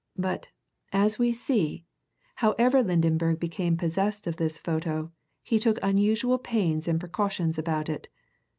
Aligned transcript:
But, 0.17 0.47
as 0.91 1.19
we 1.19 1.31
see, 1.31 1.85
however 2.37 2.81
Lydenberg 2.81 3.39
became 3.39 3.77
possessed 3.77 4.25
of 4.25 4.37
this 4.37 4.57
photo, 4.57 5.11
he 5.43 5.59
took 5.59 5.77
unusual 5.83 6.39
pains 6.39 6.87
and 6.87 6.99
precautions 6.99 7.59
about 7.59 7.87
it. 7.87 8.07